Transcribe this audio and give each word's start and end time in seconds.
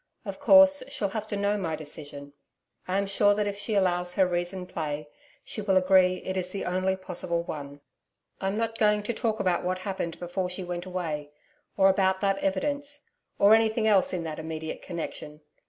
Of 0.25 0.39
course, 0.39 0.81
she'll 0.87 1.09
have 1.09 1.27
to 1.27 1.37
know 1.37 1.59
my 1.59 1.75
decision. 1.75 2.33
I 2.87 2.97
am 2.97 3.05
sure 3.05 3.35
that 3.35 3.45
if 3.45 3.55
she 3.55 3.75
allows 3.75 4.15
her 4.15 4.25
reason 4.25 4.65
play, 4.65 5.07
she 5.43 5.61
will 5.61 5.77
agree 5.77 6.23
it 6.25 6.35
is 6.35 6.49
the 6.49 6.65
only 6.65 6.95
possible 6.95 7.43
one. 7.43 7.81
I'm 8.39 8.57
not 8.57 8.79
going 8.79 9.03
to 9.03 9.13
talk 9.13 9.39
about 9.39 9.63
what 9.63 9.77
happened 9.77 10.17
before 10.19 10.49
she 10.49 10.63
went 10.63 10.87
away, 10.87 11.29
or 11.77 11.87
about 11.87 12.19
that 12.21 12.39
evidence 12.39 13.05
or 13.37 13.53
anything 13.53 13.85
else 13.85 14.11
in 14.11 14.23
that 14.23 14.39
immediate 14.39 14.81
connection. 14.81 15.41